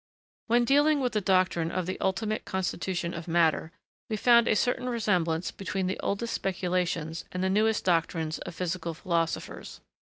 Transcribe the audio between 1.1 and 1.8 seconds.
the doctrine